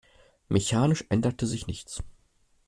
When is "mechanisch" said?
0.49-1.05